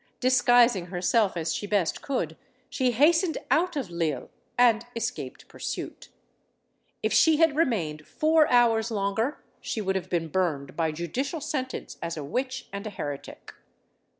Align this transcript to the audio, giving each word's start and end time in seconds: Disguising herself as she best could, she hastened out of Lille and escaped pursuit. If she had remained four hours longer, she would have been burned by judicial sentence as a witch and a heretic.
Disguising 0.19 0.87
herself 0.87 1.37
as 1.37 1.53
she 1.53 1.67
best 1.67 2.01
could, 2.01 2.35
she 2.71 2.89
hastened 2.89 3.37
out 3.51 3.75
of 3.75 3.91
Lille 3.91 4.31
and 4.57 4.83
escaped 4.95 5.47
pursuit. 5.47 6.09
If 7.03 7.13
she 7.13 7.37
had 7.37 7.55
remained 7.55 8.07
four 8.07 8.49
hours 8.49 8.89
longer, 8.89 9.43
she 9.61 9.79
would 9.79 9.95
have 9.95 10.09
been 10.09 10.27
burned 10.29 10.75
by 10.75 10.91
judicial 10.91 11.39
sentence 11.39 11.99
as 12.01 12.17
a 12.17 12.23
witch 12.23 12.67
and 12.73 12.87
a 12.87 12.89
heretic. 12.89 13.53